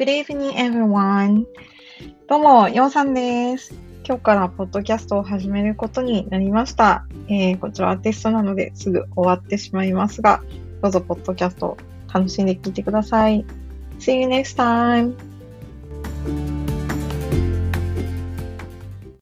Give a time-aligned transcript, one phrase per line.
[0.00, 1.44] Good evening, everyone.
[2.26, 3.74] どうも、ヨンさんです。
[4.02, 7.04] 今日からポッドキャストを始めることになりました。
[7.28, 10.42] えーこちらはテストなのですぐ終わってしまいますが、
[10.80, 11.76] どうぞポッドキャストを
[12.10, 13.44] 楽しんで聞いてください。
[13.98, 15.12] See you next time!